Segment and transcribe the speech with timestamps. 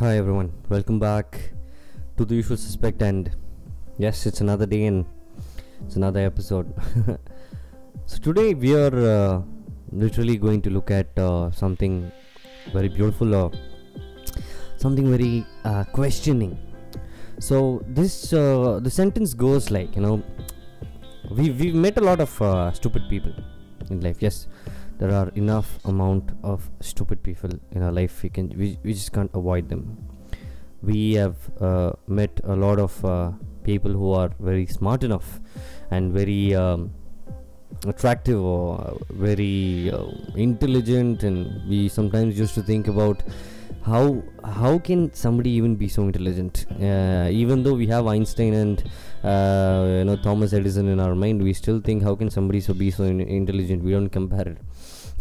[0.00, 1.52] Hi everyone, welcome back
[2.16, 3.30] to the usual suspect, and
[3.96, 5.06] yes, it's another day and
[5.86, 6.66] it's another episode.
[8.06, 9.42] so today we are uh,
[9.92, 12.10] literally going to look at uh, something
[12.72, 13.52] very beautiful or
[14.78, 16.58] something very uh, questioning.
[17.38, 20.24] So this uh, the sentence goes like you know
[21.30, 23.32] we we've met a lot of uh, stupid people
[23.90, 24.20] in life.
[24.20, 24.48] Yes,
[24.98, 29.12] there are enough amount of stupid people in our life we can we, we just
[29.12, 29.98] can't avoid them.
[30.82, 33.32] We have uh, met a lot of uh,
[33.64, 35.40] people who are very smart enough
[35.90, 36.92] and very um,
[37.86, 43.22] attractive or uh, very uh, intelligent and we sometimes used to think about
[43.82, 46.66] how how can somebody even be so intelligent?
[46.80, 48.84] Uh, even though we have einstein and
[49.22, 52.72] uh, you know thomas edison in our mind we still think how can somebody so
[52.72, 53.82] be so in- intelligent?
[53.82, 54.58] We don't compare it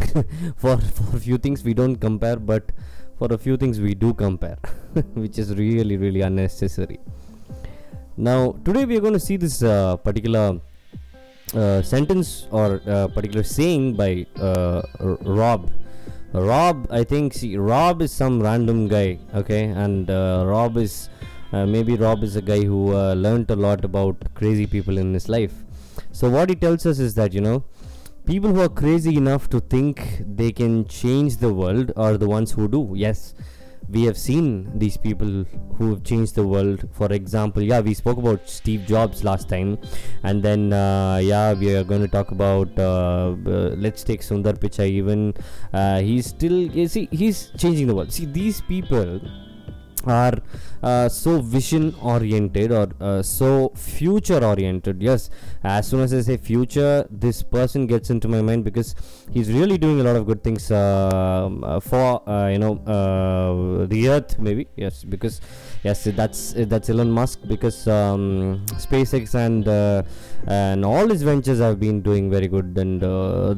[0.56, 2.72] for for a few things we don't compare but
[3.18, 4.58] for a few things we do compare
[5.14, 6.98] which is really really unnecessary.
[8.16, 10.60] Now today we are going to see this uh, particular
[11.54, 14.82] uh, sentence or uh, particular saying by uh,
[15.22, 15.70] rob.
[16.32, 19.64] Rob i think see rob is some random guy okay?
[19.64, 21.10] And uh, rob is
[21.52, 25.28] uh, maybe rob is a guy who learned a lot about crazy people in his
[25.28, 25.52] life.
[26.12, 27.64] So what he tells us is that you know
[28.30, 32.52] people who are crazy enough to think they can change the world are the ones
[32.52, 32.92] who do.
[32.94, 33.34] Yes
[33.88, 35.44] we have seen these people
[35.76, 36.88] who have changed the world.
[36.92, 39.78] For example yeah we spoke about steve jobs last time.
[40.22, 44.56] And then uh, yeah we are going to talk about uh, uh, let's take sundar
[44.56, 45.34] pichai even.
[45.72, 48.12] Uh, he's still you see he's changing the world.
[48.12, 49.20] See these people
[50.06, 50.34] are
[50.82, 55.30] uh, so vision oriented or uh, so future oriented yes.
[55.62, 58.94] As soon as i say future this person gets into my mind because
[59.30, 63.86] he's really doing a lot of good things um, uh, for uh, you know uh,
[63.86, 65.40] the earth maybe yes because
[65.82, 69.68] yes that's that's elon musk because um, spacex and
[70.48, 73.02] and all his ventures have been doing very good and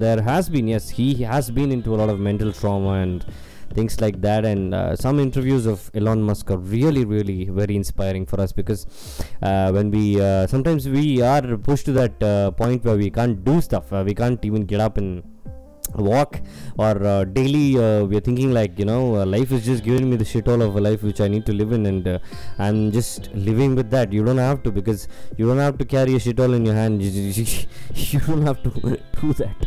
[0.00, 3.24] there has been yes he has been into a lot of mental trauma and
[3.72, 4.44] things like that.
[4.44, 8.86] And uh, some interviews of Elon Musk are really really very inspiring for us because
[9.42, 13.44] uh, when we uh, sometimes we are pushed to that uh, point where we can't
[13.44, 15.22] do stuff we can't even get up and
[15.94, 16.40] walk
[16.78, 20.08] or uh, daily uh, we are thinking like you know uh, life is just giving
[20.08, 22.18] me the shit all of a life which i need to live in and uh,
[22.58, 24.12] i'm just living with that.
[24.12, 26.74] You don't have to because you don't have to carry a shit all in your
[26.74, 27.02] hand.
[27.02, 28.70] You don't have to
[29.20, 29.66] do that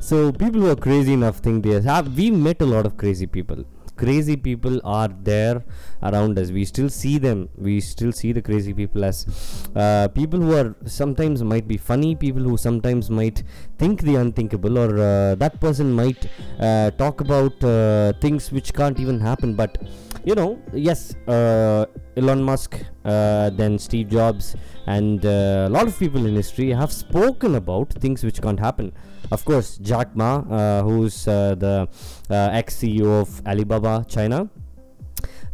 [0.00, 3.26] so people who are crazy enough think they have we met a lot of crazy
[3.26, 3.64] people.
[3.96, 5.64] Crazy people are there
[6.04, 6.52] around us.
[6.52, 7.48] We still see them.
[7.56, 9.26] We still see the crazy people as
[9.74, 13.42] uh, people who are sometimes might be funny people who sometimes might
[13.76, 16.28] think the unthinkable or uh, that person might
[16.60, 19.54] uh, talk about uh, things which can't even happen.
[19.54, 19.78] But
[20.24, 22.72] you know yes uh, elon musk
[23.04, 24.56] uh, then steve jobs
[24.86, 28.92] and uh, a lot of people in history have spoken about things which can't happen
[29.30, 31.88] of course jack ma uh, who's uh, the
[32.30, 34.48] uh, ex ceo of alibaba china.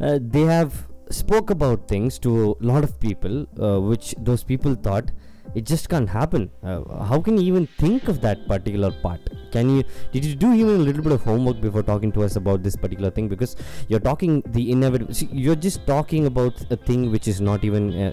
[0.01, 3.47] Uh, they have spoke about things to a lot of people
[3.91, 5.11] which those people thought
[5.55, 6.51] it just can't happen.
[6.63, 9.21] Uh, how can you even think of that particular part?
[9.53, 12.37] Can you did you do even a little bit of homework before talking to us
[12.37, 13.29] about this particular thing?
[13.29, 13.57] Because
[13.89, 17.93] you're talking the inevitable see, you're just talking about a thing which is not even
[17.95, 18.11] uh,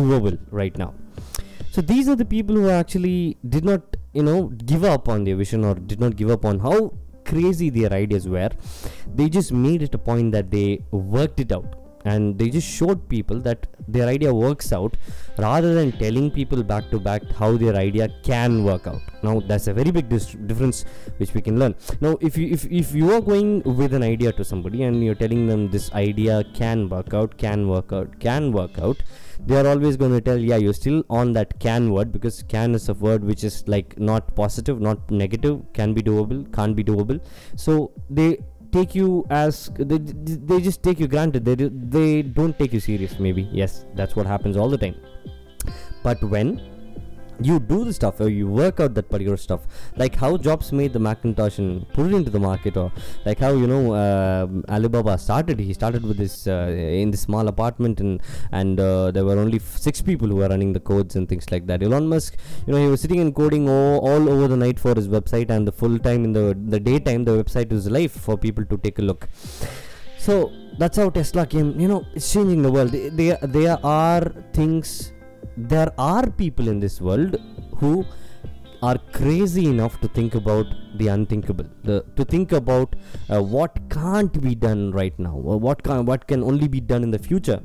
[0.00, 0.94] doable right now.
[1.70, 5.36] So these are the people who actually did not you know give up on their
[5.36, 6.92] vision or did not give up on how
[7.24, 8.50] crazy their ideas were.
[9.14, 13.08] They just made it a point that they worked it out and they just showed
[13.08, 14.96] people that their idea works out
[15.38, 19.02] rather than telling people back to back how their idea can work out.
[19.22, 20.84] Now that's a very big dis- difference
[21.18, 21.74] which we can learn.
[22.00, 25.20] Now if you if, if you are going with an idea to somebody and you're
[25.24, 29.02] telling them this idea can work out can work out can work out
[29.46, 32.74] they are always going to tell yeah you're still on that can word because can
[32.74, 36.84] is a word which is like not positive not negative can be doable can't be
[36.84, 37.20] doable.
[37.56, 38.38] So they
[38.72, 41.44] take you as they, they just take you granted.
[41.44, 43.48] They, do- they don't take you serious maybe.
[43.52, 44.96] Yes that's what happens all the time.
[46.02, 46.60] But when
[47.40, 49.62] you do the stuff or you work out that particular stuff.
[49.96, 52.92] Like how jobs made the macintosh and put it into the market or
[53.24, 55.58] like how you know uh, alibaba started.
[55.58, 56.68] He started with this uh,
[57.02, 58.20] in this small apartment and
[58.52, 61.50] and uh, there were only f- six people who were running the codes and things
[61.50, 61.82] like that.
[61.82, 62.36] Elon musk
[62.66, 65.50] you know he was sitting and coding all, all over the night for his website
[65.50, 68.78] and the full time in the the daytime the website was live for people to
[68.78, 69.28] take a look.
[70.18, 71.78] So that's how tesla came.
[71.78, 72.92] You know it's changing the world.
[72.92, 75.12] There there are things
[75.56, 77.36] there are people in this world
[77.78, 78.04] who
[78.82, 80.66] are crazy enough to think about
[80.96, 82.94] the unthinkable, the, to think about
[83.30, 87.02] uh, what can't be done right now, or what can, what can only be done
[87.02, 87.60] in the future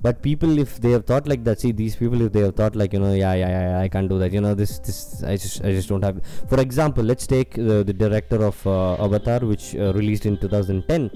[0.00, 2.76] but people if they have thought like that see these people if they have thought
[2.76, 5.36] like you know yeah yeah, yeah i can't do that you know this this i
[5.36, 9.74] just i just don't have for example let's take the, director of uh, avatar which
[9.74, 11.10] uh, released in 2010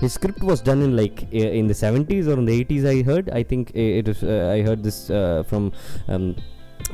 [0.00, 3.30] his script was done in like in the 70s or in the 80s i heard.
[3.30, 5.72] I think it was uh, i heard this uh, from
[6.08, 6.36] um,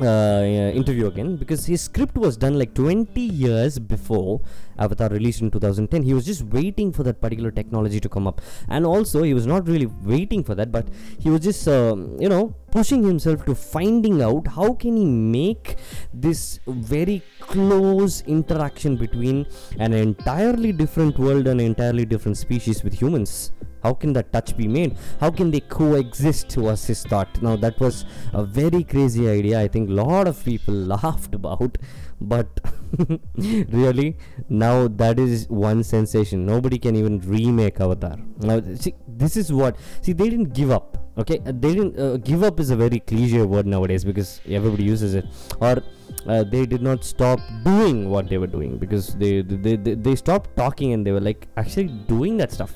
[0.01, 4.41] interview again because his script was done like 20 years before
[4.77, 6.03] Avatar released in 2010.
[6.03, 9.45] He was just waiting for that particular technology to come up, and also he was
[9.45, 10.87] not really waiting for that, but
[11.19, 15.75] he was just um, you know pushing himself to finding out how can he make
[16.13, 19.45] this very close interaction between
[19.77, 23.51] an entirely different world and an entirely different species with humans
[23.83, 24.95] how can that touch be made?
[25.19, 29.59] How can they coexist was his thought now that was a very crazy idea.
[29.61, 31.77] I think a lot of people laughed about
[32.21, 32.59] but
[33.37, 34.17] really
[34.49, 36.45] now that is one sensation.
[36.45, 40.97] Nobody can even remake avatar now see this is what see they didn't give up
[41.17, 41.39] okay?
[41.45, 45.13] Uh, they didn't uh, give up is a very cliche word nowadays because everybody uses
[45.13, 45.25] it.
[45.59, 45.83] Or
[46.27, 50.15] uh, they did not stop doing what they were doing because they, they they they
[50.15, 52.73] stopped talking and they were like actually doing that stuff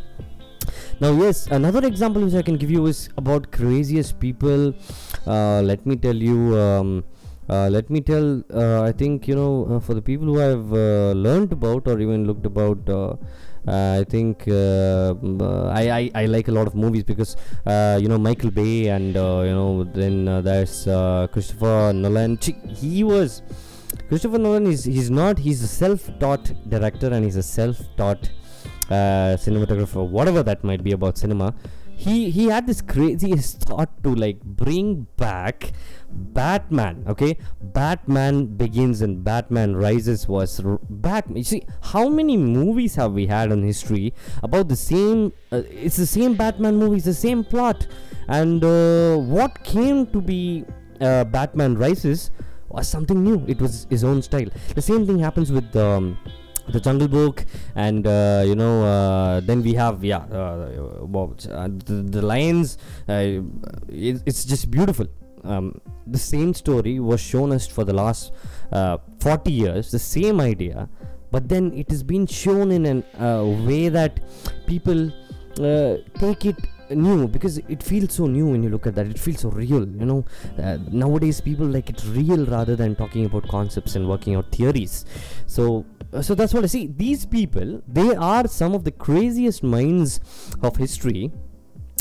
[0.99, 4.73] now yes another example which i can give you is about craziest people
[5.27, 7.03] uh, let me tell you um,
[7.49, 10.73] uh, let me tell uh, i think you know uh, for the people who i've
[10.73, 13.15] uh, learned about or even looked about uh,
[13.69, 17.35] I think I, I, I like a lot of movies because
[18.01, 20.85] you know Michael Bay and you know then there's
[21.33, 22.38] Christopher Nolan.
[22.73, 23.41] He was
[24.07, 28.29] Christopher Nolan is he's not he's a self-taught director and he's a self-taught
[28.95, 31.54] cinematographer, whatever that might be about cinema,
[31.98, 35.72] he he had this craziest thought to like bring back
[36.12, 37.04] Batman.
[37.07, 41.38] Okay, Batman Begins and Batman Rises was r- Batman.
[41.38, 44.13] You see, how many movies have we had in history
[44.44, 45.34] about the same?
[45.51, 47.88] Uh, it's the same Batman movies, the same plot,
[48.28, 50.66] and uh, what came to be
[51.01, 52.30] uh, Batman Rises
[52.69, 53.44] was something new.
[53.48, 54.50] It was his own style.
[54.75, 55.75] The same thing happens with.
[55.75, 56.19] Um,
[56.69, 62.05] the Jungle Book, and uh, you know, uh, then we have yeah, uh, uh the,
[62.09, 62.77] the lions.
[63.07, 63.41] Uh,
[63.89, 65.07] it, it's just beautiful.
[65.43, 68.33] Um, the same story was shown us for the last
[68.71, 69.91] uh, 40 years.
[69.91, 70.89] The same idea,
[71.31, 74.19] but then it has been shown in a way that
[74.65, 75.11] people
[76.19, 76.57] take it
[76.89, 79.88] new because it feels so new when you look at that it feels so real
[79.88, 80.25] you know
[80.62, 85.06] uh, nowadays people like it real rather than talking about concepts and working out theories
[85.45, 86.88] so uh, so that's what I see.
[86.88, 90.19] These people, they are some of the craziest minds
[90.62, 91.31] of history,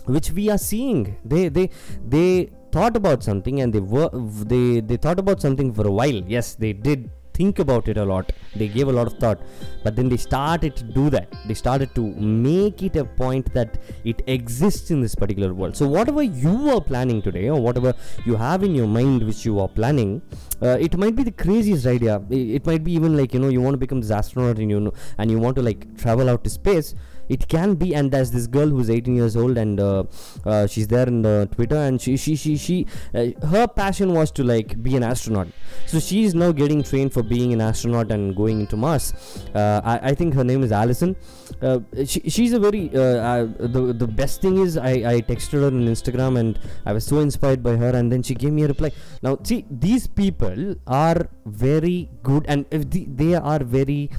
[0.05, 1.17] which we are seeing.
[1.25, 1.71] They they
[2.07, 6.23] they thought about something and they were they they thought about something for a while.
[6.37, 8.33] Yes, they did think about it a lot.
[8.55, 9.41] They gave a lot of thought,
[9.85, 11.33] but then they started to do that.
[11.47, 15.77] They started to make it a point that it exists in this particular world.
[15.77, 17.95] So, whatever you are planning today, or whatever
[18.25, 20.23] you have in your mind which you are planning,
[20.63, 22.23] uh, it might be the craziest idea.
[22.31, 24.81] It, might be even like you know you want to become this astronaut and you
[24.81, 26.95] know and you want to like travel out to space
[27.29, 30.05] it can be and there's this girl who's 18 years old and uh,
[30.45, 34.31] uh, she's there in the twitter and she she she, she uh, her passion was
[34.31, 35.49] to like be an astronaut.
[35.87, 39.13] So she's now getting trained for being an astronaut and going into mars.
[39.55, 41.17] Uh, I, I think her name is allison
[41.63, 45.67] uh, she, she's a very uh, the, the best thing is I, I texted her
[45.67, 48.69] on instagram and i was so inspired by her and then she gave me a
[48.69, 48.93] reply.
[49.23, 54.11] Now see these people are very good and the, they are very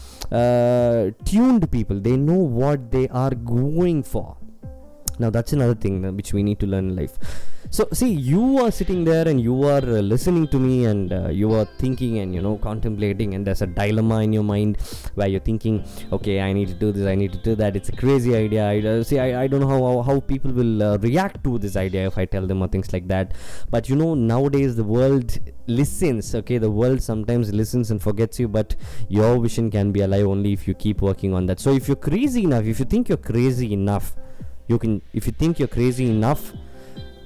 [1.25, 1.99] tuned people.
[1.99, 4.37] They know what they are going for
[5.19, 7.17] now that's another thing which we need to learn in life.
[7.69, 11.27] So see you are sitting there and you are uh, listening to me and uh,
[11.27, 14.77] you are thinking and you know contemplating and there's a dilemma in your mind
[15.15, 15.83] where you're thinking
[16.13, 17.75] okay i need to do this i need to do that.
[17.75, 18.69] It's a crazy idea.
[18.69, 21.75] I uh, see I, I don't know how, how people will uh, react to this
[21.75, 23.33] idea if i tell them or things like that.
[23.69, 26.59] But you know nowadays the world listens okay?
[26.59, 28.77] The world sometimes listens and forgets you but
[29.09, 31.59] your vision can be alive only if you keep working on that.
[31.59, 34.15] So if you're crazy enough if you think you're crazy enough
[34.67, 36.53] you can if you think you're crazy enough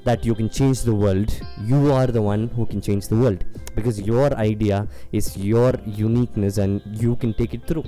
[0.03, 1.31] that you can change the world
[1.65, 3.43] you are the one who can change the world.
[3.75, 7.86] Because your idea is your uniqueness and you can take it through.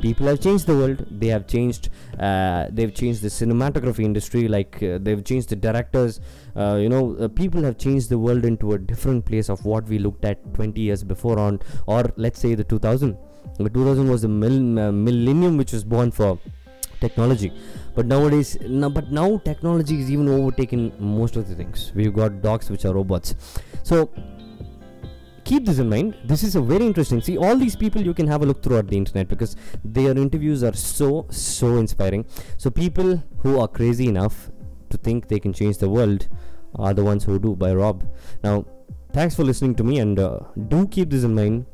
[0.00, 1.06] People have changed the world.
[1.10, 4.48] They have changed uh, they've changed the cinematography industry.
[4.48, 6.20] Like uh, they've changed the directors.
[6.56, 9.86] Uh, you know uh, people have changed the world into a different place of what
[9.88, 13.16] we looked at 20 years before on or let's say the 2000
[13.58, 16.38] the 2000 was the mil- uh, millennium which was born for
[17.00, 17.52] technology
[17.94, 22.42] but nowadays no, but now technology is even overtaken most of the things we've got
[22.42, 23.34] dogs which are robots
[23.82, 24.10] so
[25.50, 26.16] keep this in mind.
[26.24, 27.20] This is a very interesting.
[27.20, 30.62] See, all these people you can have a look throughout the internet because their interviews
[30.62, 32.24] are so so inspiring.
[32.56, 34.50] So people who are crazy enough
[34.90, 36.28] to think they can change the world
[36.74, 37.56] are the ones who do.
[37.56, 38.04] By Rob.
[38.44, 38.64] Now,
[39.12, 40.38] thanks for listening to me, and uh,
[40.68, 41.66] do keep this in mind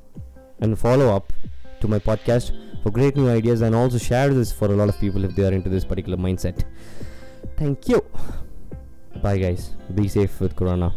[0.61, 1.33] and follow up
[1.81, 2.53] to my podcast
[2.87, 5.45] for great new ideas, and also share this for a lot of people if they
[5.45, 6.63] are into this particular mindset.
[7.57, 8.05] Thank you.
[9.21, 9.71] Bye, guys.
[9.93, 10.95] Be safe with Corona.